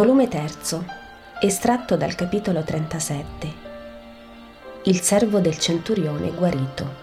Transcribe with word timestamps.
Volume 0.00 0.28
3, 0.28 0.50
estratto 1.42 1.94
dal 1.94 2.14
capitolo 2.14 2.62
37. 2.62 3.52
Il 4.84 4.98
servo 5.02 5.40
del 5.40 5.58
centurione 5.58 6.30
guarito. 6.30 6.94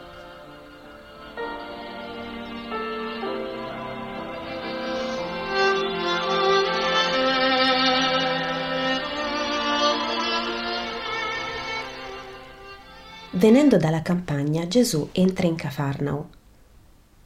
Venendo 13.30 13.78
dalla 13.78 14.02
campagna, 14.02 14.68
Gesù 14.68 15.10
entra 15.12 15.46
in 15.46 15.54
Cafarnao. 15.54 16.30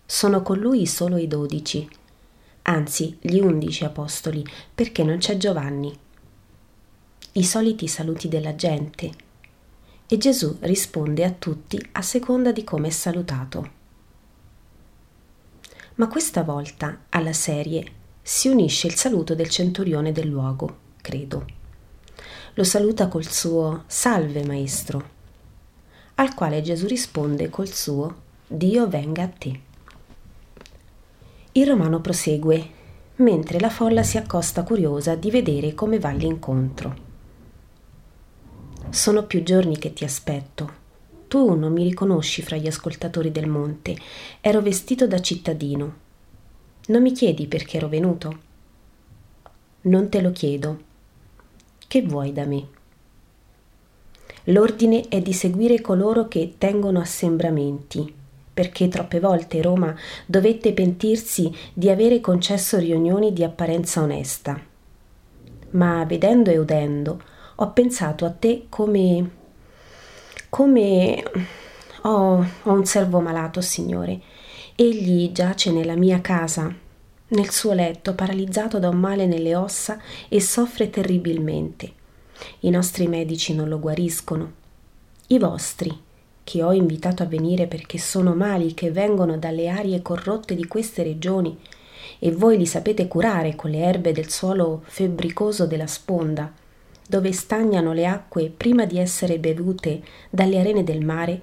Sono 0.06 0.42
con 0.42 0.58
lui 0.60 0.86
solo 0.86 1.16
i 1.16 1.28
dodici 1.28 2.00
anzi 2.72 3.18
gli 3.20 3.40
undici 3.40 3.84
apostoli, 3.84 4.46
perché 4.74 5.04
non 5.04 5.18
c'è 5.18 5.38
Giovanni. 5.38 5.98
I 7.34 7.44
soliti 7.44 7.88
saluti 7.88 8.28
della 8.28 8.56
gente. 8.56 9.12
E 10.08 10.18
Gesù 10.18 10.58
risponde 10.62 11.24
a 11.24 11.32
tutti 11.32 11.80
a 11.94 12.02
seconda 12.02 12.52
di 12.52 12.64
come 12.64 12.88
è 12.88 12.92
salutato. 12.92 13.80
Ma 15.96 16.08
questa 16.08 16.44
volta 16.44 17.06
alla 17.10 17.34
serie 17.34 18.00
si 18.22 18.48
unisce 18.48 18.88
il 18.88 18.96
saluto 18.96 19.36
del 19.36 19.50
centurione 19.50 20.12
del 20.12 20.28
luogo, 20.28 20.78
credo. 21.02 21.46
Lo 22.56 22.64
saluta 22.64 23.08
col 23.08 23.30
suo 23.30 23.84
Salve 23.88 24.46
maestro, 24.46 25.10
al 26.16 26.34
quale 26.34 26.62
Gesù 26.62 26.88
risponde 26.88 27.50
col 27.50 27.72
suo 27.72 28.30
Dio 28.48 28.88
venga 28.88 29.24
a 29.24 29.28
te. 29.28 29.70
Il 31.54 31.68
romano 31.68 32.00
prosegue, 32.00 32.70
mentre 33.18 33.60
la 33.60 33.70
folla 33.70 34.04
si 34.04 34.16
accosta 34.16 34.64
curiosa 34.64 35.16
di 35.16 35.30
vedere 35.30 35.74
come 35.74 36.00
va 36.00 36.12
l'incontro. 36.12 37.10
Sono 38.90 39.26
più 39.26 39.44
giorni 39.44 39.78
che 39.78 39.92
ti 39.92 40.06
aspetto. 40.06 40.80
Tu 41.28 41.54
non 41.56 41.74
mi 41.74 41.84
riconosci 41.84 42.42
fra 42.42 42.56
gli 42.56 42.68
ascoltatori 42.68 43.34
del 43.34 43.50
monte. 43.50 43.98
Ero 44.40 44.62
vestito 44.62 45.08
da 45.08 45.20
cittadino. 45.20 45.96
Non 46.88 47.02
mi 47.02 47.12
chiedi 47.12 47.48
perché 47.48 47.76
ero 47.76 47.90
venuto? 47.90 48.40
Non 49.82 50.08
te 50.08 50.22
lo 50.22 50.32
chiedo. 50.32 50.80
Che 51.86 52.02
vuoi 52.04 52.32
da 52.32 52.46
me? 52.46 52.68
L'ordine 54.46 55.10
è 55.10 55.22
di 55.22 55.34
seguire 55.34 55.82
coloro 55.82 56.30
che 56.30 56.56
tengono 56.58 57.02
assembramenti 57.02 58.20
perché 58.54 58.88
troppe 58.88 59.20
volte 59.20 59.62
Roma 59.62 59.96
dovette 60.26 60.74
pentirsi 60.74 61.54
di 61.74 61.90
avere 61.90 62.20
concesso 62.20 62.78
riunioni 62.78 63.34
di 63.34 63.44
apparenza 63.44 64.02
onesta. 64.02 64.60
Ma 65.72 66.04
vedendo 66.06 66.50
e 66.50 66.58
udendo, 66.58 67.22
ho 67.56 67.72
pensato 67.72 68.26
a 68.26 68.32
te 68.32 68.66
come... 68.70 69.30
come... 70.50 71.24
Oh, 72.04 72.46
ho 72.64 72.72
un 72.72 72.86
servo 72.86 73.20
malato, 73.20 73.62
Signore. 73.62 74.20
Egli 74.76 75.32
giace 75.32 75.72
nella 75.72 75.96
mia 75.96 76.20
casa, 76.20 76.74
nel 77.28 77.50
suo 77.52 77.74
letto, 77.74 78.16
paralizzato 78.16 78.80
da 78.80 78.90
un 78.90 78.98
male 78.98 79.26
nelle 79.28 79.56
ossa 79.56 80.00
e 80.28 80.42
soffre 80.42 80.90
terribilmente. 80.90 81.94
I 82.62 82.70
nostri 82.72 83.08
medici 83.08 83.54
non 83.54 83.70
lo 83.70 83.80
guariscono. 83.80 84.52
I 85.28 85.38
vostri, 85.38 85.96
che 86.44 86.64
ho 86.64 86.74
invitato 86.74 87.24
a 87.24 87.28
venire 87.28 87.68
perché 87.68 87.98
sono 87.98 88.34
mali 88.34 88.74
che 88.74 88.92
vengono 88.92 89.38
dalle 89.38 89.70
arie 89.70 90.02
corrotte 90.02 90.56
di 90.56 90.66
queste 90.66 91.04
regioni 91.04 91.58
e 92.20 92.32
voi 92.32 92.58
li 92.58 92.66
sapete 92.66 93.08
curare 93.08 93.56
con 93.56 93.70
le 93.70 93.80
erbe 93.80 94.12
del 94.12 94.30
suolo 94.30 94.82
febbricoso 94.86 95.66
della 95.66 95.88
sponda, 95.88 96.52
dove 97.08 97.32
stagnano 97.32 97.94
le 97.94 98.06
acque 98.06 98.52
prima 98.56 98.86
di 98.86 98.98
essere 99.00 99.40
bevute 99.40 100.02
dalle 100.30 100.60
arene 100.60 100.84
del 100.84 101.04
mare, 101.04 101.42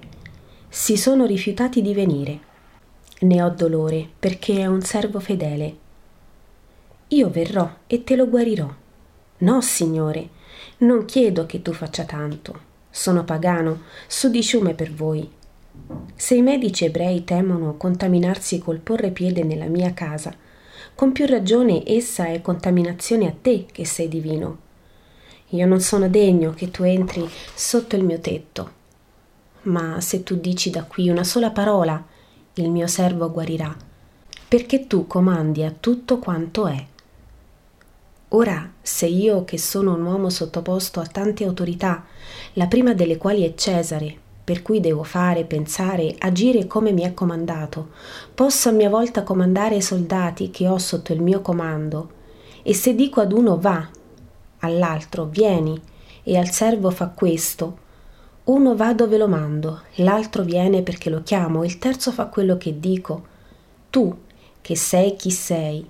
si 0.67 0.97
sono 0.97 1.25
rifiutati 1.25 1.81
di 1.81 1.93
venire. 1.93 2.39
Ne 3.21 3.41
ho 3.41 3.49
dolore 3.49 4.07
perché 4.19 4.59
è 4.59 4.65
un 4.65 4.81
servo 4.81 5.19
fedele. 5.19 5.75
Io 7.09 7.29
verrò 7.29 7.69
e 7.87 8.03
te 8.03 8.15
lo 8.15 8.29
guarirò. 8.29 8.73
No, 9.39 9.61
Signore, 9.61 10.29
non 10.79 11.05
chiedo 11.05 11.45
che 11.45 11.61
tu 11.61 11.73
faccia 11.73 12.03
tanto 12.03 12.67
sono 12.89 13.23
pagano, 13.23 13.81
sudiciume 14.07 14.73
per 14.73 14.91
voi. 14.93 15.29
Se 16.15 16.35
i 16.35 16.41
medici 16.41 16.85
ebrei 16.85 17.23
temono 17.23 17.77
contaminarsi 17.77 18.59
col 18.59 18.79
porre 18.79 19.11
piede 19.11 19.43
nella 19.43 19.67
mia 19.67 19.93
casa, 19.93 20.35
con 20.95 21.11
più 21.11 21.25
ragione 21.25 21.83
essa 21.85 22.25
è 22.27 22.41
contaminazione 22.41 23.27
a 23.27 23.33
te 23.39 23.65
che 23.71 23.85
sei 23.85 24.07
divino. 24.07 24.67
Io 25.49 25.65
non 25.65 25.79
sono 25.79 26.09
degno 26.09 26.51
che 26.51 26.69
tu 26.71 26.83
entri 26.83 27.27
sotto 27.55 27.95
il 27.95 28.03
mio 28.03 28.19
tetto. 28.19 28.77
Ma 29.63 29.99
se 30.01 30.23
tu 30.23 30.35
dici 30.35 30.69
da 30.69 30.83
qui 30.83 31.09
una 31.09 31.23
sola 31.23 31.51
parola, 31.51 32.05
il 32.53 32.69
mio 32.69 32.87
servo 32.87 33.31
guarirà, 33.31 33.75
perché 34.47 34.87
tu 34.87 35.07
comandi 35.07 35.63
a 35.63 35.73
tutto 35.77 36.19
quanto 36.19 36.67
è. 36.67 36.85
Ora, 38.29 38.73
se 38.79 39.07
io, 39.07 39.43
che 39.43 39.57
sono 39.57 39.95
un 39.95 40.03
uomo 40.03 40.29
sottoposto 40.29 40.99
a 40.99 41.05
tante 41.07 41.45
autorità, 41.45 42.05
la 42.53 42.67
prima 42.67 42.93
delle 42.93 43.17
quali 43.17 43.43
è 43.43 43.55
Cesare, 43.55 44.15
per 44.43 44.61
cui 44.61 44.79
devo 44.79 45.01
fare, 45.03 45.45
pensare, 45.45 46.13
agire 46.19 46.67
come 46.67 46.91
mi 46.91 47.01
è 47.01 47.15
comandato, 47.15 47.89
posso 48.35 48.69
a 48.69 48.71
mia 48.71 48.89
volta 48.89 49.23
comandare 49.23 49.77
i 49.77 49.81
soldati 49.81 50.51
che 50.51 50.67
ho 50.67 50.77
sotto 50.77 51.11
il 51.11 51.21
mio 51.21 51.41
comando, 51.41 52.11
e 52.61 52.75
se 52.75 52.93
dico 52.93 53.19
ad 53.19 53.31
uno 53.31 53.57
va, 53.57 53.89
all'altro 54.59 55.25
vieni, 55.25 55.81
e 56.21 56.37
al 56.37 56.51
servo 56.51 56.91
fa 56.91 57.07
questo, 57.07 57.77
uno 58.45 58.75
va 58.75 58.93
dove 58.93 59.17
lo 59.17 59.27
mando, 59.27 59.81
l'altro 59.95 60.43
viene 60.43 60.83
perché 60.83 61.09
lo 61.09 61.23
chiamo, 61.23 61.63
il 61.63 61.79
terzo 61.79 62.11
fa 62.11 62.27
quello 62.27 62.57
che 62.57 62.79
dico. 62.79 63.25
Tu, 63.89 64.15
che 64.61 64.75
sei 64.75 65.15
chi 65.15 65.31
sei, 65.31 65.87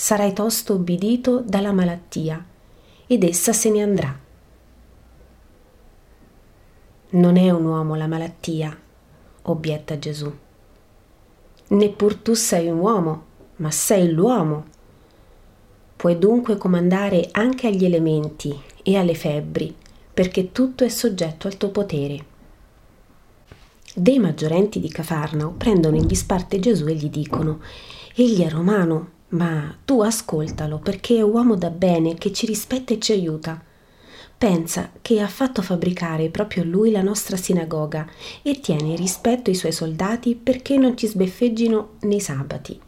sarai 0.00 0.32
tosto 0.32 0.72
obbedito 0.72 1.40
dalla 1.40 1.72
malattia 1.72 2.42
ed 3.06 3.22
essa 3.22 3.52
se 3.52 3.68
ne 3.68 3.82
andrà. 3.82 4.18
Non 7.10 7.36
è 7.36 7.50
un 7.50 7.66
uomo 7.66 7.94
la 7.96 8.06
malattia, 8.06 8.74
obietta 9.42 9.98
Gesù. 9.98 10.34
Neppur 11.66 12.14
tu 12.14 12.32
sei 12.32 12.68
un 12.68 12.78
uomo, 12.78 13.24
ma 13.56 13.70
sei 13.70 14.10
l'uomo. 14.10 14.64
Puoi 15.96 16.18
dunque 16.18 16.56
comandare 16.56 17.28
anche 17.32 17.66
agli 17.66 17.84
elementi 17.84 18.58
e 18.82 18.96
alle 18.96 19.14
febbri, 19.14 19.76
perché 20.14 20.50
tutto 20.50 20.82
è 20.82 20.88
soggetto 20.88 21.46
al 21.46 21.58
tuo 21.58 21.68
potere. 21.68 22.24
Dei 23.94 24.18
maggiorenti 24.18 24.80
di 24.80 24.88
Cafarnao 24.88 25.50
prendono 25.50 25.96
in 25.96 26.06
disparte 26.06 26.58
Gesù 26.58 26.86
e 26.86 26.94
gli 26.94 27.10
dicono: 27.10 27.60
Egli 28.14 28.42
è 28.42 28.48
romano 28.48 29.18
ma 29.30 29.74
tu 29.84 30.00
ascoltalo 30.00 30.78
perché 30.78 31.16
è 31.16 31.22
uomo 31.22 31.54
da 31.56 31.70
bene 31.70 32.14
che 32.14 32.32
ci 32.32 32.46
rispetta 32.46 32.94
e 32.94 32.98
ci 32.98 33.12
aiuta. 33.12 33.62
Pensa 34.36 34.90
che 35.02 35.20
ha 35.20 35.28
fatto 35.28 35.60
fabbricare 35.60 36.30
proprio 36.30 36.64
lui 36.64 36.90
la 36.90 37.02
nostra 37.02 37.36
sinagoga 37.36 38.08
e 38.42 38.58
tiene 38.60 38.96
rispetto 38.96 39.50
ai 39.50 39.56
suoi 39.56 39.72
soldati 39.72 40.34
perché 40.34 40.78
non 40.78 40.96
ci 40.96 41.06
sbeffeggino 41.06 41.96
nei 42.00 42.20
sabati. 42.20 42.80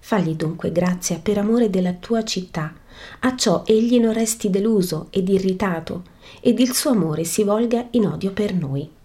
Fagli 0.00 0.34
dunque 0.34 0.72
grazia 0.72 1.18
per 1.18 1.36
amore 1.36 1.68
della 1.68 1.92
tua 1.92 2.24
città, 2.24 2.72
a 3.20 3.36
ciò 3.36 3.64
egli 3.66 4.00
non 4.00 4.14
resti 4.14 4.48
deluso 4.48 5.08
ed 5.10 5.28
irritato, 5.28 6.04
ed 6.40 6.58
il 6.58 6.72
suo 6.72 6.90
amore 6.90 7.24
si 7.24 7.42
volga 7.42 7.88
in 7.90 8.06
odio 8.06 8.32
per 8.32 8.54
noi. 8.54 8.96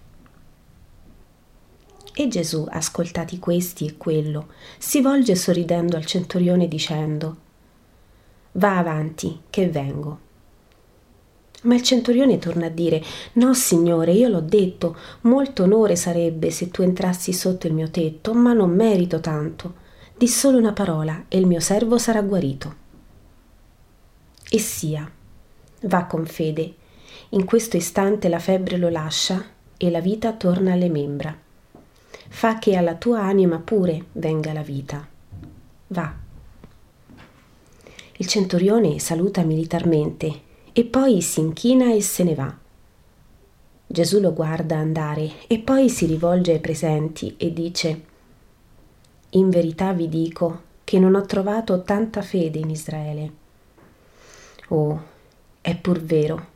E 2.15 2.27
Gesù, 2.27 2.67
ascoltati 2.69 3.39
questi 3.39 3.87
e 3.87 3.97
quello, 3.97 4.49
si 4.77 5.01
volge 5.01 5.35
sorridendo 5.35 5.97
al 5.97 6.05
centurione 6.05 6.67
dicendo 6.67 7.37
Va 8.53 8.77
avanti, 8.77 9.41
che 9.49 9.67
vengo. 9.67 10.19
Ma 11.63 11.73
il 11.73 11.81
centurione 11.81 12.37
torna 12.37 12.67
a 12.67 12.69
dire 12.69 13.01
No, 13.33 13.55
signore, 13.55 14.11
io 14.11 14.27
l'ho 14.27 14.41
detto, 14.41 14.95
molto 15.21 15.63
onore 15.63 15.95
sarebbe 15.95 16.51
se 16.51 16.69
tu 16.69 16.83
entrassi 16.83 17.33
sotto 17.33 17.65
il 17.65 17.73
mio 17.73 17.89
tetto, 17.89 18.35
ma 18.35 18.53
non 18.53 18.69
merito 18.69 19.19
tanto. 19.19 19.81
Di 20.15 20.27
solo 20.27 20.59
una 20.59 20.73
parola 20.73 21.25
e 21.27 21.39
il 21.39 21.47
mio 21.47 21.59
servo 21.59 21.97
sarà 21.97 22.21
guarito. 22.21 22.75
E 24.51 24.59
sia, 24.59 25.11
va 25.81 26.05
con 26.05 26.27
fede. 26.27 26.75
In 27.29 27.45
questo 27.45 27.75
istante 27.75 28.29
la 28.29 28.37
febbre 28.37 28.77
lo 28.77 28.89
lascia 28.89 29.43
e 29.75 29.89
la 29.89 29.99
vita 29.99 30.33
torna 30.33 30.73
alle 30.73 30.89
membra 30.89 31.35
fa 32.29 32.59
che 32.59 32.75
alla 32.75 32.95
tua 32.95 33.21
anima 33.21 33.59
pure 33.59 34.05
venga 34.13 34.53
la 34.53 34.61
vita. 34.61 35.07
Va. 35.87 36.13
Il 38.17 38.27
centurione 38.27 38.99
saluta 38.99 39.43
militarmente 39.43 40.51
e 40.71 40.85
poi 40.85 41.21
si 41.21 41.39
inchina 41.39 41.93
e 41.93 42.01
se 42.01 42.23
ne 42.23 42.35
va. 42.35 42.57
Gesù 43.85 44.19
lo 44.19 44.33
guarda 44.33 44.77
andare 44.77 45.47
e 45.47 45.59
poi 45.59 45.89
si 45.89 46.05
rivolge 46.05 46.53
ai 46.53 46.59
presenti 46.59 47.35
e 47.37 47.53
dice 47.53 48.01
In 49.31 49.49
verità 49.49 49.93
vi 49.93 50.09
dico 50.09 50.61
che 50.83 50.99
non 50.99 51.15
ho 51.15 51.25
trovato 51.25 51.83
tanta 51.83 52.21
fede 52.21 52.59
in 52.59 52.69
Israele. 52.69 53.31
Oh, 54.69 55.03
è 55.61 55.75
pur 55.75 56.01
vero. 56.01 56.47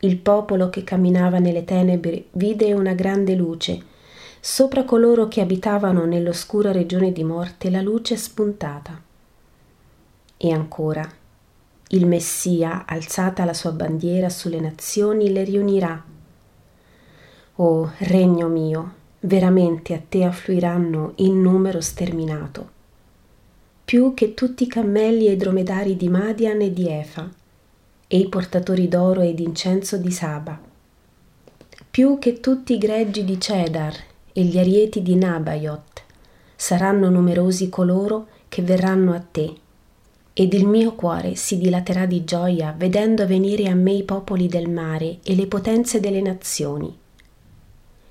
Il 0.00 0.18
popolo 0.18 0.70
che 0.70 0.84
camminava 0.84 1.38
nelle 1.38 1.64
tenebre 1.64 2.26
vide 2.32 2.72
una 2.72 2.92
grande 2.92 3.34
luce. 3.34 3.94
Sopra 4.40 4.84
coloro 4.84 5.28
che 5.28 5.40
abitavano 5.40 6.04
nell'oscura 6.04 6.72
regione 6.72 7.12
di 7.12 7.24
morte 7.24 7.70
la 7.70 7.80
luce 7.80 8.14
è 8.14 8.16
spuntata. 8.16 9.00
E 10.36 10.52
ancora, 10.52 11.08
il 11.88 12.06
Messia, 12.06 12.84
alzata 12.86 13.44
la 13.44 13.54
sua 13.54 13.72
bandiera 13.72 14.28
sulle 14.28 14.60
nazioni, 14.60 15.32
le 15.32 15.44
riunirà. 15.44 16.04
O 17.56 17.92
regno 17.98 18.48
mio, 18.48 18.94
veramente 19.20 19.94
a 19.94 20.00
te 20.06 20.24
affluiranno 20.24 21.12
in 21.16 21.40
numero 21.40 21.80
sterminato, 21.80 22.70
più 23.84 24.14
che 24.14 24.34
tutti 24.34 24.64
i 24.64 24.68
cammelli 24.68 25.26
e 25.26 25.32
i 25.32 25.36
dromedari 25.36 25.96
di 25.96 26.08
Madian 26.08 26.60
e 26.60 26.72
di 26.72 26.88
Efa, 26.88 27.28
e 28.08 28.18
i 28.18 28.28
portatori 28.28 28.88
d'oro 28.88 29.22
e 29.22 29.34
d'incenso 29.34 29.96
di 29.96 30.10
Saba, 30.12 30.60
più 31.90 32.18
che 32.18 32.40
tutti 32.40 32.74
i 32.74 32.78
greggi 32.78 33.24
di 33.24 33.40
Cedar 33.40 33.94
e 34.36 34.42
gli 34.42 34.58
arieti 34.58 35.00
di 35.00 35.16
Nabaiot, 35.16 36.02
saranno 36.54 37.08
numerosi 37.08 37.70
coloro 37.70 38.26
che 38.48 38.60
verranno 38.60 39.14
a 39.14 39.20
te, 39.20 39.54
ed 40.34 40.52
il 40.52 40.66
mio 40.66 40.94
cuore 40.94 41.36
si 41.36 41.56
dilaterà 41.56 42.04
di 42.04 42.22
gioia 42.22 42.74
vedendo 42.76 43.26
venire 43.26 43.68
a 43.68 43.74
me 43.74 43.92
i 43.92 44.02
popoli 44.02 44.46
del 44.46 44.68
mare 44.68 45.20
e 45.22 45.34
le 45.34 45.46
potenze 45.46 46.00
delle 46.00 46.20
nazioni 46.20 46.94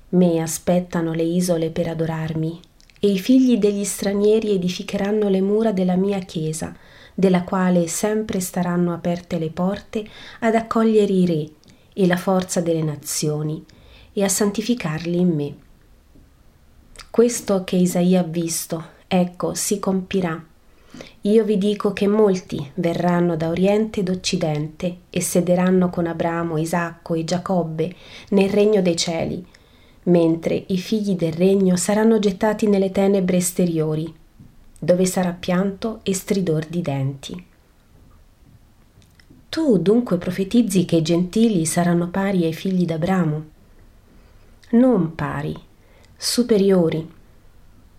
Me 0.08 0.40
aspettano 0.40 1.12
le 1.12 1.22
isole 1.22 1.70
per 1.70 1.86
adorarmi, 1.86 2.60
e 2.98 3.08
i 3.08 3.18
figli 3.20 3.58
degli 3.58 3.84
stranieri 3.84 4.50
edificheranno 4.50 5.28
le 5.28 5.40
mura 5.40 5.70
della 5.70 5.94
mia 5.94 6.18
chiesa, 6.18 6.74
della 7.14 7.44
quale 7.44 7.86
sempre 7.86 8.40
staranno 8.40 8.92
aperte 8.92 9.38
le 9.38 9.50
porte 9.50 10.04
ad 10.40 10.56
accogliere 10.56 11.12
i 11.12 11.26
re 11.26 11.48
e 11.92 12.06
la 12.08 12.16
forza 12.16 12.60
delle 12.60 12.82
nazioni, 12.82 13.64
e 14.12 14.24
a 14.24 14.28
santificarli 14.28 15.18
in 15.18 15.28
me. 15.28 15.54
Questo 17.16 17.64
che 17.64 17.76
Isaia 17.76 18.20
ha 18.20 18.24
visto, 18.24 18.88
ecco, 19.08 19.54
si 19.54 19.78
compirà. 19.78 20.38
Io 21.22 21.44
vi 21.44 21.56
dico 21.56 21.94
che 21.94 22.06
molti 22.06 22.70
verranno 22.74 23.36
da 23.38 23.48
oriente 23.48 24.00
ed 24.00 24.10
occidente 24.10 24.98
e 25.08 25.22
sederanno 25.22 25.88
con 25.88 26.06
Abramo, 26.06 26.58
Isacco 26.58 27.14
e 27.14 27.24
Giacobbe 27.24 27.94
nel 28.28 28.50
regno 28.50 28.82
dei 28.82 28.96
cieli, 28.96 29.42
mentre 30.02 30.62
i 30.66 30.76
figli 30.76 31.14
del 31.14 31.32
regno 31.32 31.76
saranno 31.76 32.18
gettati 32.18 32.66
nelle 32.66 32.90
tenebre 32.90 33.38
esteriori, 33.38 34.14
dove 34.78 35.06
sarà 35.06 35.30
pianto 35.32 36.00
e 36.02 36.12
stridor 36.12 36.66
di 36.66 36.82
denti. 36.82 37.46
Tu 39.48 39.78
dunque 39.78 40.18
profetizzi 40.18 40.84
che 40.84 40.96
i 40.96 41.02
gentili 41.02 41.64
saranno 41.64 42.08
pari 42.08 42.44
ai 42.44 42.52
figli 42.52 42.84
d'Abramo? 42.84 43.44
Non 44.72 45.14
pari, 45.14 45.64
superiori. 46.16 47.12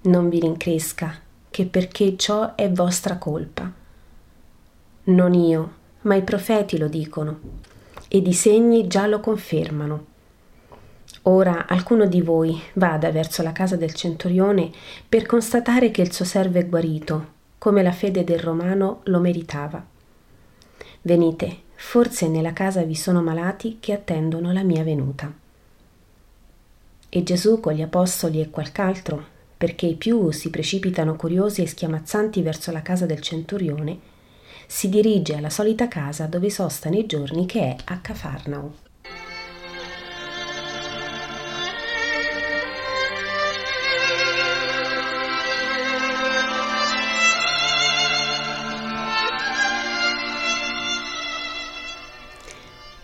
Non 0.02 0.30
vi 0.30 0.40
rincresca, 0.40 1.14
che 1.52 1.66
perché 1.66 2.18
ciò 2.18 2.56
è 2.56 2.72
vostra 2.72 3.18
colpa. 3.18 3.72
Non 5.04 5.34
io, 5.34 5.74
ma 6.02 6.16
i 6.16 6.24
profeti 6.24 6.78
lo 6.78 6.88
dicono, 6.88 7.40
ed 8.08 8.26
i 8.26 8.34
segni 8.34 8.88
già 8.88 9.06
lo 9.06 9.20
confermano. 9.20 10.06
Ora 11.24 11.68
alcuno 11.68 12.06
di 12.06 12.22
voi 12.22 12.60
vada 12.74 13.12
verso 13.12 13.44
la 13.44 13.52
casa 13.52 13.76
del 13.76 13.94
centurione 13.94 14.72
per 15.08 15.26
constatare 15.26 15.92
che 15.92 16.02
il 16.02 16.12
suo 16.12 16.26
servo 16.26 16.58
è 16.58 16.66
guarito, 16.66 17.36
come 17.58 17.84
la 17.84 17.92
fede 17.92 18.24
del 18.24 18.40
romano 18.40 19.02
lo 19.04 19.20
meritava. 19.20 19.86
Venite, 21.02 21.58
forse 21.76 22.28
nella 22.28 22.54
casa 22.54 22.82
vi 22.84 22.96
sono 22.96 23.22
malati 23.22 23.78
che 23.80 23.94
attendono 23.94 24.52
la 24.52 24.64
mia 24.64 24.84
venuta. 24.84 25.46
E 27.10 27.24
Gesù 27.24 27.60
con 27.62 27.74
gli 27.74 27.82
apostoli 27.82 28.42
e 28.42 28.50
qualc'altro, 28.50 29.26
perché 29.58 29.86
i 29.86 29.96
più 29.96 30.30
si 30.32 30.50
precipitano 30.50 31.16
curiosi 31.16 31.62
e 31.62 31.68
schiamazzanti 31.68 32.42
verso 32.42 32.72
la 32.72 32.82
casa 32.82 33.06
del 33.06 33.22
centurione, 33.22 33.98
si 34.68 34.90
dirige 34.90 35.36
alla 35.36 35.50
solita 35.50 35.88
casa 35.88 36.26
dove 36.26 36.50
sosta 36.50 36.90
nei 36.90 37.06
giorni 37.06 37.46
che 37.46 37.62
è 37.62 37.76
a 37.86 38.00
Cafarnao. 38.00 38.86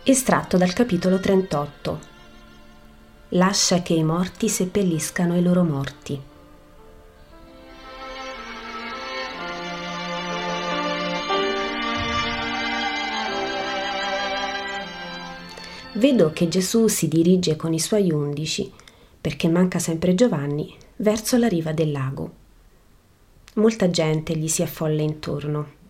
Estratto 0.06 0.58
dal 0.58 0.74
capitolo 0.74 1.18
38. 1.18 2.13
Lascia 3.36 3.82
che 3.82 3.94
i 3.94 4.04
morti 4.04 4.48
seppelliscano 4.48 5.36
i 5.36 5.42
loro 5.42 5.64
morti. 5.64 6.22
Vedo 15.94 16.32
che 16.32 16.48
Gesù 16.48 16.88
si 16.88 17.08
dirige 17.08 17.56
con 17.56 17.74
i 17.74 17.80
suoi 17.80 18.12
undici, 18.12 18.72
perché 19.20 19.48
manca 19.48 19.80
sempre 19.80 20.14
Giovanni, 20.14 20.78
verso 20.98 21.36
la 21.38 21.48
riva 21.48 21.72
del 21.72 21.92
lago. 21.92 22.32
Molta 23.56 23.90
gente 23.90 24.38
gli 24.38 24.48
si 24.48 24.62
affolla 24.62 25.02
intorno 25.02 25.82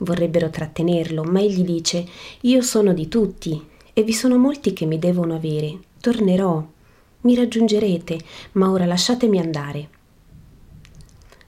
Vorrebbero 0.00 0.50
trattenerlo, 0.50 1.24
ma 1.24 1.40
egli 1.40 1.62
dice 1.62 2.06
Io 2.42 2.60
sono 2.60 2.92
di 2.92 3.08
tutti 3.08 3.74
e 3.98 4.02
vi 4.02 4.12
sono 4.12 4.36
molti 4.36 4.74
che 4.74 4.84
mi 4.84 4.98
devono 4.98 5.34
avere. 5.34 5.78
Tornerò, 6.02 6.62
mi 7.22 7.34
raggiungerete, 7.34 8.18
ma 8.52 8.70
ora 8.70 8.84
lasciatemi 8.84 9.38
andare. 9.38 9.88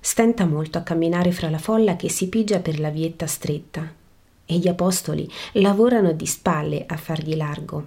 Stenta 0.00 0.46
molto 0.46 0.78
a 0.78 0.80
camminare 0.80 1.30
fra 1.30 1.50
la 1.50 1.58
folla 1.58 1.96
che 1.96 2.08
si 2.08 2.30
pigia 2.30 2.60
per 2.60 2.80
la 2.80 2.88
vietta 2.88 3.26
stretta 3.26 3.92
e 4.46 4.56
gli 4.56 4.66
apostoli 4.66 5.30
lavorano 5.52 6.12
di 6.12 6.24
spalle 6.24 6.86
a 6.86 6.96
fargli 6.96 7.36
largo. 7.36 7.86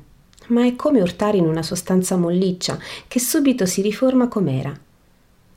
Ma 0.49 0.63
è 0.63 0.75
come 0.75 1.01
urtare 1.01 1.37
in 1.37 1.47
una 1.47 1.63
sostanza 1.63 2.15
molliccia 2.15 2.77
che 3.07 3.19
subito 3.19 3.65
si 3.65 3.81
riforma 3.81 4.27
com'era. 4.27 4.79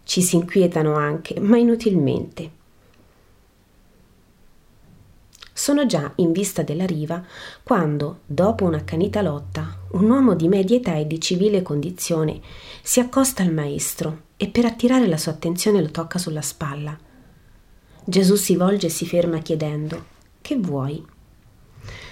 Ci 0.02 0.22
si 0.22 0.36
inquietano 0.36 0.94
anche, 0.94 1.38
ma 1.40 1.58
inutilmente. 1.58 2.62
Sono 5.64 5.86
già 5.86 6.12
in 6.16 6.32
vista 6.32 6.60
della 6.60 6.84
riva 6.84 7.24
quando, 7.62 8.18
dopo 8.26 8.66
un'accanita 8.66 9.22
lotta, 9.22 9.78
un 9.92 10.10
uomo 10.10 10.34
di 10.34 10.46
media 10.46 10.76
età 10.76 10.96
e 10.96 11.06
di 11.06 11.18
civile 11.18 11.62
condizione 11.62 12.38
si 12.82 13.00
accosta 13.00 13.42
al 13.42 13.50
maestro 13.50 14.24
e 14.36 14.48
per 14.48 14.66
attirare 14.66 15.06
la 15.06 15.16
sua 15.16 15.32
attenzione 15.32 15.80
lo 15.80 15.90
tocca 15.90 16.18
sulla 16.18 16.42
spalla. 16.42 16.94
Gesù 18.04 18.34
si 18.34 18.56
volge 18.56 18.88
e 18.88 18.90
si 18.90 19.06
ferma 19.06 19.38
chiedendo: 19.38 20.04
Che 20.42 20.54
vuoi? 20.58 21.02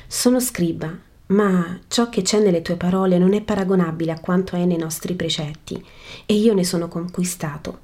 Sono 0.07 0.41
scriba, 0.41 0.91
ma 1.27 1.79
ciò 1.89 2.09
che 2.09 2.23
c'è 2.23 2.41
nelle 2.41 2.63
tue 2.63 2.77
parole 2.77 3.19
non 3.19 3.35
è 3.35 3.43
paragonabile 3.43 4.13
a 4.13 4.21
quanto 4.21 4.57
è 4.57 4.65
nei 4.65 4.79
nostri 4.79 5.13
precetti, 5.13 5.85
e 6.25 6.33
io 6.33 6.55
ne 6.55 6.65
sono 6.65 6.89
conquistato. 6.89 7.81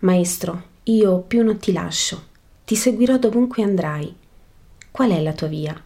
Maestro, 0.00 0.62
io 0.82 1.20
più 1.20 1.42
non 1.42 1.56
ti 1.56 1.72
lascio, 1.72 2.22
ti 2.66 2.76
seguirò 2.76 3.16
dovunque 3.16 3.62
andrai 3.62 4.16
Qual 4.96 5.10
è 5.10 5.20
la 5.20 5.32
tua 5.32 5.48
via? 5.48 5.82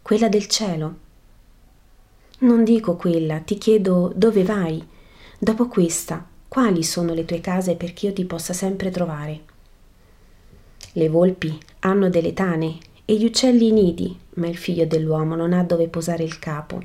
Quella 0.00 0.28
del 0.28 0.46
cielo? 0.46 0.96
Non 2.38 2.62
dico 2.62 2.94
quella, 2.94 3.40
ti 3.40 3.58
chiedo 3.58 4.12
dove 4.14 4.44
vai. 4.44 4.80
Dopo 5.36 5.66
questa, 5.66 6.24
quali 6.46 6.84
sono 6.84 7.14
le 7.14 7.24
tue 7.24 7.40
case 7.40 7.74
perché 7.74 8.06
io 8.06 8.12
ti 8.12 8.24
possa 8.26 8.52
sempre 8.52 8.92
trovare? 8.92 9.40
Le 10.92 11.08
volpi 11.08 11.58
hanno 11.80 12.08
delle 12.08 12.32
tane 12.32 12.78
e 13.04 13.16
gli 13.16 13.24
uccelli 13.24 13.66
i 13.66 13.72
nidi, 13.72 14.16
ma 14.34 14.46
il 14.46 14.56
figlio 14.56 14.86
dell'uomo 14.86 15.34
non 15.34 15.52
ha 15.52 15.64
dove 15.64 15.88
posare 15.88 16.22
il 16.22 16.38
capo. 16.38 16.80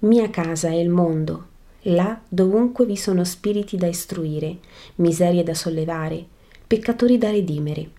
Mia 0.00 0.28
casa 0.28 0.68
è 0.68 0.74
il 0.74 0.90
mondo, 0.90 1.46
là 1.84 2.20
dovunque 2.28 2.84
vi 2.84 2.96
sono 2.98 3.24
spiriti 3.24 3.78
da 3.78 3.86
istruire, 3.86 4.58
miserie 4.96 5.42
da 5.42 5.54
sollevare, 5.54 6.26
peccatori 6.66 7.16
da 7.16 7.30
redimere 7.30 7.96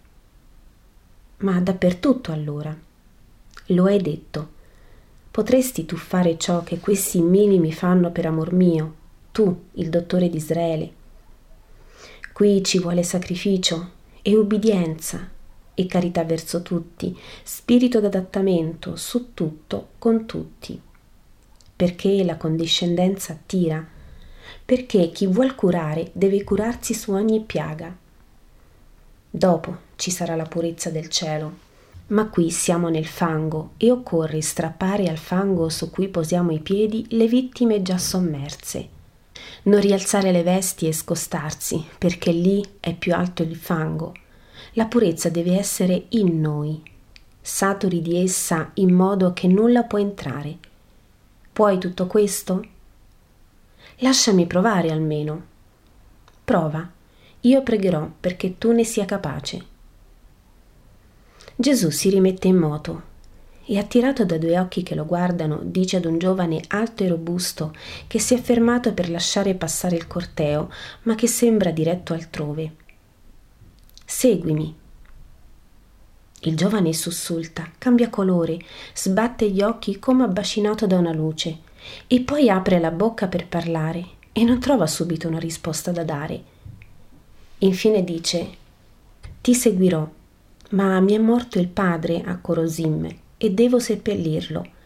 ma 1.39 1.59
dappertutto 1.59 2.31
allora. 2.31 2.75
Lo 3.67 3.85
hai 3.85 4.01
detto. 4.01 4.57
Potresti 5.31 5.85
tu 5.85 5.95
fare 5.95 6.37
ciò 6.37 6.63
che 6.63 6.79
questi 6.79 7.21
minimi 7.21 7.71
fanno 7.71 8.11
per 8.11 8.25
amor 8.25 8.51
mio, 8.51 8.95
tu, 9.31 9.65
il 9.73 9.89
dottore 9.89 10.29
d'Israele. 10.29 10.93
Qui 12.33 12.63
ci 12.63 12.79
vuole 12.79 13.03
sacrificio 13.03 13.91
e 14.21 14.35
ubbidienza 14.35 15.29
e 15.73 15.85
carità 15.85 16.23
verso 16.23 16.61
tutti, 16.61 17.17
spirito 17.43 17.99
d'adattamento 17.99 18.95
su 18.95 19.33
tutto 19.33 19.89
con 19.97 20.25
tutti. 20.25 20.81
Perché 21.75 22.23
la 22.25 22.35
condiscendenza 22.35 23.33
attira, 23.33 23.85
perché 24.65 25.11
chi 25.11 25.25
vuol 25.27 25.55
curare 25.55 26.09
deve 26.13 26.43
curarsi 26.43 26.93
su 26.93 27.11
ogni 27.11 27.41
piaga. 27.41 27.95
Dopo 29.29 29.87
ci 29.99 30.11
sarà 30.11 30.37
la 30.37 30.45
purezza 30.45 30.89
del 30.89 31.09
cielo. 31.09 31.67
Ma 32.07 32.29
qui 32.29 32.49
siamo 32.51 32.87
nel 32.87 33.05
fango 33.05 33.71
e 33.75 33.91
occorre 33.91 34.41
strappare 34.41 35.09
al 35.09 35.17
fango 35.17 35.67
su 35.67 35.89
cui 35.89 36.07
posiamo 36.07 36.51
i 36.51 36.59
piedi 36.59 37.05
le 37.09 37.27
vittime 37.27 37.81
già 37.81 37.97
sommerse. 37.97 38.87
Non 39.63 39.81
rialzare 39.81 40.31
le 40.31 40.41
vesti 40.41 40.87
e 40.87 40.93
scostarsi, 40.93 41.85
perché 41.97 42.31
lì 42.31 42.65
è 42.79 42.95
più 42.95 43.13
alto 43.13 43.43
il 43.43 43.57
fango. 43.57 44.13
La 44.73 44.85
purezza 44.85 45.27
deve 45.27 45.57
essere 45.57 46.05
in 46.09 46.39
noi, 46.39 46.81
saturi 47.41 48.01
di 48.01 48.23
essa 48.23 48.71
in 48.75 48.93
modo 48.93 49.33
che 49.33 49.47
nulla 49.47 49.83
può 49.83 49.99
entrare. 49.99 50.57
Puoi 51.51 51.77
tutto 51.77 52.07
questo? 52.07 52.65
Lasciami 53.97 54.47
provare 54.47 54.91
almeno. 54.91 55.43
Prova, 56.45 56.89
io 57.41 57.63
pregherò 57.63 58.09
perché 58.17 58.57
tu 58.57 58.71
ne 58.71 58.85
sia 58.85 59.03
capace. 59.03 59.77
Gesù 61.61 61.89
si 61.89 62.09
rimette 62.09 62.47
in 62.47 62.55
moto 62.55 63.01
e 63.65 63.77
attirato 63.77 64.23
da 64.23 64.37
due 64.37 64.57
occhi 64.57 64.81
che 64.81 64.95
lo 64.95 65.05
guardano, 65.05 65.59
dice 65.61 65.97
ad 65.97 66.05
un 66.05 66.17
giovane 66.17 66.61
alto 66.69 67.03
e 67.03 67.09
robusto 67.09 67.75
che 68.07 68.17
si 68.17 68.33
è 68.33 68.39
fermato 68.39 68.93
per 68.93 69.09
lasciare 69.09 69.55
passare 69.55 69.97
il 69.97 70.07
corteo, 70.07 70.71
ma 71.01 71.15
che 71.15 71.27
sembra 71.27 71.71
diretto 71.71 72.13
altrove. 72.13 72.75
Seguimi. 74.05 74.73
Il 76.43 76.55
giovane 76.55 76.93
sussulta, 76.93 77.69
cambia 77.77 78.09
colore, 78.09 78.57
sbatte 78.95 79.49
gli 79.49 79.61
occhi 79.61 79.99
come 79.99 80.23
abbacinato 80.23 80.87
da 80.87 80.97
una 80.97 81.11
luce 81.11 81.57
e 82.07 82.21
poi 82.21 82.49
apre 82.49 82.79
la 82.79 82.91
bocca 82.91 83.27
per 83.27 83.47
parlare 83.47 84.05
e 84.31 84.45
non 84.45 84.61
trova 84.61 84.87
subito 84.87 85.27
una 85.27 85.39
risposta 85.39 85.91
da 85.91 86.05
dare. 86.05 86.41
Infine 87.57 88.01
dice: 88.05 88.47
Ti 89.41 89.53
seguirò 89.53 90.09
ma 90.69 90.99
mi 90.99 91.13
è 91.13 91.17
morto 91.17 91.59
il 91.59 91.67
padre 91.67 92.21
a 92.23 92.37
Corosim 92.37 93.07
e 93.37 93.49
devo 93.51 93.79
seppellirlo. 93.79 94.77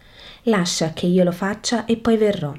Lascia 0.44 0.92
che 0.92 1.06
io 1.06 1.24
lo 1.24 1.32
faccia 1.32 1.84
e 1.84 1.96
poi 1.96 2.16
verrò. 2.16 2.54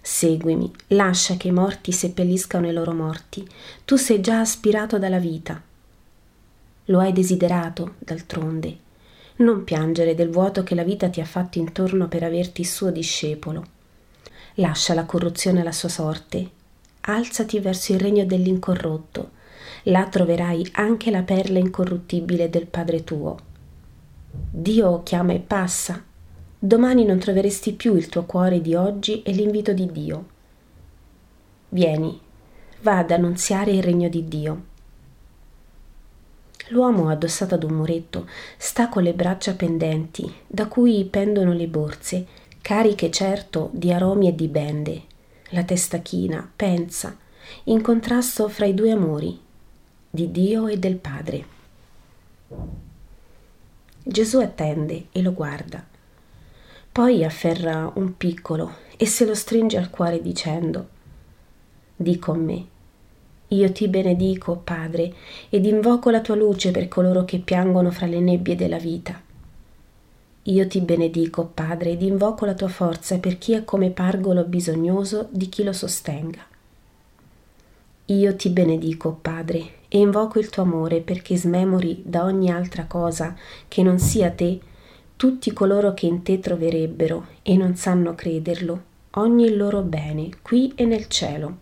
Seguimi, 0.00 0.70
lascia 0.88 1.36
che 1.36 1.48
i 1.48 1.52
morti 1.52 1.92
seppelliscano 1.92 2.68
i 2.68 2.72
loro 2.72 2.92
morti. 2.92 3.46
Tu 3.84 3.96
sei 3.96 4.20
già 4.20 4.40
aspirato 4.40 4.98
dalla 4.98 5.18
vita. 5.18 5.60
Lo 6.86 6.98
hai 7.00 7.12
desiderato, 7.12 7.94
d'altronde. 7.98 8.88
Non 9.36 9.64
piangere 9.64 10.14
del 10.14 10.30
vuoto 10.30 10.62
che 10.62 10.74
la 10.74 10.84
vita 10.84 11.08
ti 11.08 11.20
ha 11.20 11.24
fatto 11.24 11.58
intorno 11.58 12.08
per 12.08 12.22
averti 12.22 12.64
suo 12.64 12.90
discepolo. 12.90 13.78
Lascia 14.54 14.94
la 14.94 15.04
corruzione 15.04 15.60
alla 15.60 15.72
sua 15.72 15.88
sorte. 15.88 16.50
Alzati 17.02 17.58
verso 17.60 17.92
il 17.92 18.00
regno 18.00 18.24
dell'incorrotto 18.24 19.38
là 19.84 20.06
troverai 20.06 20.68
anche 20.72 21.10
la 21.10 21.22
perla 21.22 21.58
incorruttibile 21.58 22.50
del 22.50 22.66
Padre 22.66 23.04
tuo. 23.04 23.36
Dio 24.30 25.02
chiama 25.02 25.32
e 25.32 25.40
passa. 25.40 26.02
Domani 26.58 27.04
non 27.04 27.18
troveresti 27.18 27.72
più 27.72 27.94
il 27.96 28.08
tuo 28.08 28.24
cuore 28.24 28.60
di 28.60 28.74
oggi 28.74 29.22
e 29.22 29.32
l'invito 29.32 29.72
di 29.72 29.90
Dio. 29.90 30.26
Vieni, 31.70 32.20
va 32.82 32.98
ad 32.98 33.10
annunziare 33.10 33.70
il 33.70 33.82
regno 33.82 34.08
di 34.08 34.28
Dio. 34.28 34.64
L'uomo 36.68 37.08
addossato 37.08 37.54
ad 37.54 37.64
un 37.64 37.72
muretto 37.72 38.28
sta 38.56 38.88
con 38.88 39.02
le 39.02 39.14
braccia 39.14 39.54
pendenti, 39.54 40.32
da 40.46 40.66
cui 40.66 41.04
pendono 41.04 41.52
le 41.52 41.66
borse, 41.66 42.26
cariche 42.60 43.10
certo 43.10 43.70
di 43.72 43.92
aromi 43.92 44.28
e 44.28 44.34
di 44.34 44.46
bende. 44.46 45.02
La 45.50 45.64
testa 45.64 45.98
china, 45.98 46.48
pensa, 46.54 47.16
in 47.64 47.80
contrasto 47.80 48.48
fra 48.48 48.66
i 48.66 48.74
due 48.74 48.92
amori, 48.92 49.48
di 50.12 50.32
Dio 50.32 50.66
e 50.66 50.76
del 50.76 50.96
Padre. 50.96 51.44
Gesù 54.02 54.38
attende 54.38 55.06
e 55.12 55.22
lo 55.22 55.32
guarda. 55.32 55.86
Poi 56.90 57.24
afferra 57.24 57.92
un 57.94 58.16
piccolo 58.16 58.78
e 58.96 59.06
se 59.06 59.24
lo 59.24 59.36
stringe 59.36 59.76
al 59.76 59.88
cuore 59.88 60.20
dicendo, 60.20 60.88
Di 61.94 62.18
con 62.18 62.44
me. 62.44 62.66
Io 63.48 63.70
ti 63.70 63.86
benedico, 63.86 64.56
Padre, 64.56 65.14
ed 65.48 65.64
invoco 65.64 66.10
la 66.10 66.20
tua 66.20 66.34
luce 66.34 66.72
per 66.72 66.88
coloro 66.88 67.24
che 67.24 67.38
piangono 67.38 67.92
fra 67.92 68.06
le 68.06 68.18
nebbie 68.18 68.56
della 68.56 68.78
vita. 68.78 69.20
Io 70.42 70.66
ti 70.66 70.80
benedico, 70.80 71.44
Padre, 71.54 71.90
ed 71.90 72.02
invoco 72.02 72.44
la 72.46 72.54
tua 72.54 72.68
forza 72.68 73.18
per 73.18 73.38
chi 73.38 73.52
è 73.52 73.62
come 73.62 73.90
pargolo 73.90 74.42
bisognoso 74.42 75.28
di 75.30 75.48
chi 75.48 75.62
lo 75.62 75.72
sostenga. 75.72 76.44
Io 78.06 78.34
ti 78.34 78.48
benedico, 78.48 79.16
Padre, 79.20 79.78
e 79.92 79.98
invoco 79.98 80.38
il 80.38 80.48
tuo 80.50 80.62
amore 80.62 81.00
perché 81.00 81.36
smemori 81.36 82.00
da 82.06 82.22
ogni 82.22 82.48
altra 82.48 82.84
cosa 82.86 83.34
che 83.66 83.82
non 83.82 83.98
sia 83.98 84.30
te 84.30 84.60
tutti 85.16 85.52
coloro 85.52 85.92
che 85.92 86.06
in 86.06 86.22
te 86.22 86.38
troverebbero 86.38 87.26
e 87.42 87.54
non 87.54 87.76
sanno 87.76 88.14
crederlo, 88.14 88.82
ogni 89.10 89.54
loro 89.54 89.82
bene, 89.82 90.30
qui 90.40 90.72
e 90.74 90.86
nel 90.86 91.08
cielo. 91.08 91.58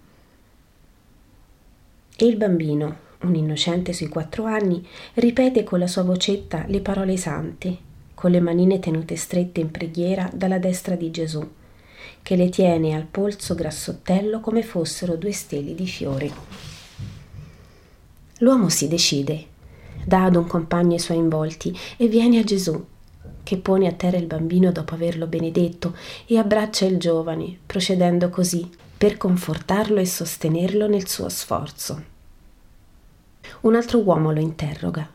E 2.16 2.24
il 2.24 2.36
bambino, 2.36 2.96
un 3.22 3.34
innocente 3.34 3.92
sui 3.92 4.06
quattro 4.06 4.44
anni, 4.44 4.86
ripete 5.14 5.64
con 5.64 5.80
la 5.80 5.88
sua 5.88 6.04
vocetta 6.04 6.66
le 6.68 6.80
parole 6.80 7.16
sante, 7.16 7.76
con 8.14 8.30
le 8.30 8.38
manine 8.38 8.78
tenute 8.78 9.16
strette 9.16 9.58
in 9.58 9.72
preghiera 9.72 10.30
dalla 10.32 10.58
destra 10.58 10.94
di 10.94 11.10
Gesù, 11.10 11.44
che 12.22 12.36
le 12.36 12.50
tiene 12.50 12.94
al 12.94 13.06
polso 13.10 13.56
grassottello 13.56 14.38
come 14.38 14.62
fossero 14.62 15.16
due 15.16 15.32
steli 15.32 15.74
di 15.74 15.86
fiori. 15.88 16.32
L'uomo 18.38 18.68
si 18.68 18.86
decide, 18.86 19.46
dà 20.04 20.24
ad 20.24 20.36
un 20.36 20.46
compagno 20.46 20.94
i 20.94 21.00
suoi 21.00 21.16
involti 21.16 21.76
e 21.96 22.06
viene 22.06 22.38
a 22.38 22.44
Gesù, 22.44 22.84
che 23.42 23.56
pone 23.56 23.88
a 23.88 23.92
terra 23.92 24.16
il 24.16 24.26
bambino 24.26 24.70
dopo 24.70 24.94
averlo 24.94 25.26
benedetto 25.26 25.96
e 26.24 26.38
abbraccia 26.38 26.84
il 26.84 26.98
giovane, 26.98 27.58
procedendo 27.66 28.30
così 28.30 28.68
per 28.96 29.16
confortarlo 29.16 29.98
e 29.98 30.06
sostenerlo 30.06 30.86
nel 30.86 31.08
suo 31.08 31.28
sforzo. 31.28 32.04
Un 33.62 33.74
altro 33.74 33.98
uomo 34.00 34.30
lo 34.30 34.40
interroga. 34.40 35.10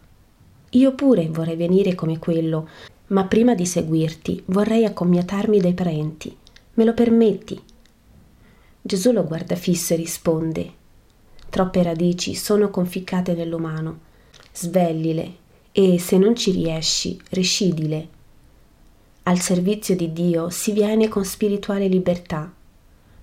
Io 0.71 0.93
pure 0.93 1.29
vorrei 1.29 1.55
venire 1.55 1.95
come 1.95 2.19
quello, 2.19 2.67
ma 3.07 3.23
prima 3.25 3.55
di 3.55 3.65
seguirti 3.65 4.43
vorrei 4.47 4.83
accomiatarmi 4.83 5.59
dai 5.59 5.73
parenti. 5.73 6.35
Me 6.73 6.83
lo 6.83 6.93
permetti? 6.93 7.61
Gesù 8.81 9.11
lo 9.11 9.23
guarda 9.23 9.55
fisso 9.55 9.93
e 9.93 9.97
risponde 9.97 10.81
Troppe 11.53 11.83
radici 11.83 12.33
sono 12.33 12.71
conficcate 12.71 13.35
nell'umano. 13.35 13.99
Svellile 14.51 15.35
e, 15.71 15.99
se 15.99 16.17
non 16.17 16.35
ci 16.35 16.49
riesci, 16.49 17.21
rescidile. 17.29 18.07
Al 19.21 19.39
servizio 19.39 19.95
di 19.95 20.11
Dio 20.11 20.49
si 20.49 20.71
viene 20.71 21.09
con 21.09 21.23
spirituale 21.23 21.87
libertà. 21.87 22.51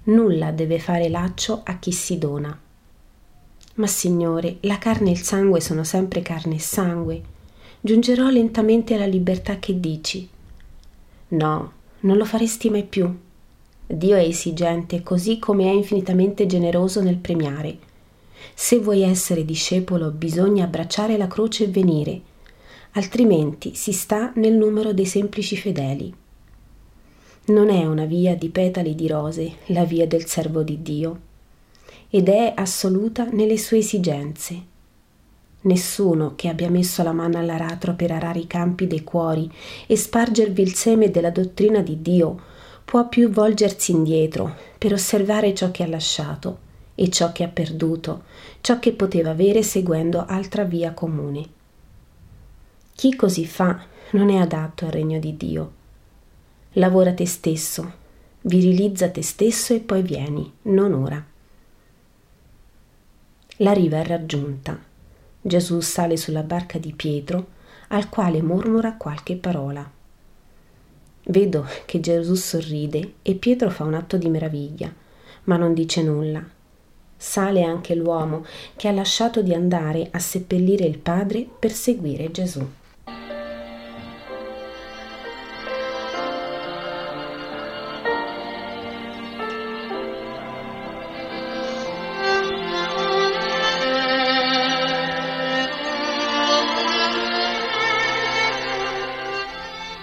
Nulla 0.04 0.52
deve 0.52 0.78
fare 0.78 1.08
laccio 1.08 1.62
a 1.64 1.78
chi 1.78 1.90
si 1.90 2.18
dona. 2.18 2.56
Ma 3.74 3.86
Signore, 3.88 4.58
la 4.60 4.78
carne 4.78 5.08
e 5.08 5.14
il 5.14 5.22
sangue 5.22 5.60
sono 5.60 5.82
sempre 5.82 6.22
carne 6.22 6.54
e 6.54 6.60
sangue. 6.60 7.22
Giungerò 7.80 8.28
lentamente 8.28 8.94
alla 8.94 9.06
libertà 9.06 9.58
che 9.58 9.80
dici. 9.80 10.28
No, 11.30 11.72
non 11.98 12.16
lo 12.16 12.24
faresti 12.24 12.70
mai 12.70 12.84
più. 12.84 13.12
Dio 13.88 14.14
è 14.14 14.22
esigente 14.22 15.02
così 15.02 15.40
come 15.40 15.64
è 15.64 15.72
infinitamente 15.72 16.46
generoso 16.46 17.02
nel 17.02 17.16
premiare. 17.16 17.88
Se 18.54 18.78
vuoi 18.78 19.02
essere 19.02 19.44
discepolo 19.44 20.10
bisogna 20.10 20.64
abbracciare 20.64 21.16
la 21.16 21.26
croce 21.26 21.64
e 21.64 21.68
venire, 21.68 22.20
altrimenti 22.92 23.74
si 23.74 23.92
sta 23.92 24.32
nel 24.36 24.54
numero 24.54 24.92
dei 24.92 25.06
semplici 25.06 25.56
fedeli. 25.56 26.14
Non 27.46 27.70
è 27.70 27.84
una 27.86 28.04
via 28.04 28.36
di 28.36 28.48
petali 28.48 28.94
di 28.94 29.08
rose 29.08 29.56
la 29.66 29.84
via 29.84 30.06
del 30.06 30.26
servo 30.26 30.62
di 30.62 30.82
Dio, 30.82 31.20
ed 32.10 32.28
è 32.28 32.52
assoluta 32.56 33.24
nelle 33.24 33.56
sue 33.56 33.78
esigenze. 33.78 34.68
Nessuno 35.62 36.34
che 36.36 36.48
abbia 36.48 36.70
messo 36.70 37.02
la 37.02 37.12
mano 37.12 37.38
all'aratro 37.38 37.94
per 37.94 38.12
arare 38.12 38.38
i 38.38 38.46
campi 38.46 38.86
dei 38.86 39.04
cuori 39.04 39.50
e 39.86 39.96
spargervi 39.96 40.62
il 40.62 40.74
seme 40.74 41.10
della 41.10 41.30
dottrina 41.30 41.82
di 41.82 42.00
Dio 42.00 42.40
può 42.84 43.08
più 43.08 43.30
volgersi 43.30 43.92
indietro 43.92 44.56
per 44.78 44.92
osservare 44.92 45.54
ciò 45.54 45.70
che 45.70 45.82
ha 45.82 45.86
lasciato 45.86 46.68
e 47.00 47.08
ciò 47.08 47.32
che 47.32 47.44
ha 47.44 47.48
perduto, 47.48 48.24
ciò 48.60 48.78
che 48.78 48.92
poteva 48.92 49.30
avere 49.30 49.62
seguendo 49.62 50.26
altra 50.26 50.64
via 50.64 50.92
comune. 50.92 51.48
Chi 52.94 53.16
così 53.16 53.46
fa 53.46 53.86
non 54.10 54.28
è 54.28 54.36
adatto 54.36 54.84
al 54.84 54.90
regno 54.90 55.18
di 55.18 55.34
Dio. 55.34 55.72
Lavora 56.72 57.14
te 57.14 57.24
stesso, 57.24 57.90
virilizza 58.42 59.08
te 59.08 59.22
stesso 59.22 59.72
e 59.72 59.80
poi 59.80 60.02
vieni, 60.02 60.52
non 60.62 60.92
ora. 60.92 61.24
La 63.56 63.72
riva 63.72 63.96
è 63.96 64.04
raggiunta. 64.04 64.78
Gesù 65.40 65.80
sale 65.80 66.18
sulla 66.18 66.42
barca 66.42 66.76
di 66.76 66.92
Pietro, 66.92 67.46
al 67.88 68.10
quale 68.10 68.42
mormora 68.42 68.96
qualche 68.96 69.36
parola. 69.36 69.90
Vedo 71.24 71.66
che 71.86 71.98
Gesù 71.98 72.34
sorride 72.34 73.14
e 73.22 73.36
Pietro 73.36 73.70
fa 73.70 73.84
un 73.84 73.94
atto 73.94 74.18
di 74.18 74.28
meraviglia, 74.28 74.92
ma 75.44 75.56
non 75.56 75.72
dice 75.72 76.02
nulla 76.02 76.58
sale 77.20 77.62
anche 77.62 77.94
l'uomo 77.94 78.46
che 78.76 78.88
ha 78.88 78.92
lasciato 78.92 79.42
di 79.42 79.52
andare 79.52 80.08
a 80.10 80.18
seppellire 80.18 80.86
il 80.86 80.96
padre 80.96 81.46
per 81.58 81.70
seguire 81.70 82.30
Gesù. 82.30 82.66